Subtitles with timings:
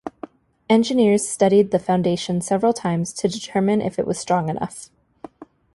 [0.67, 4.89] Engineers studied the foundation several times to determine if it was strong enough.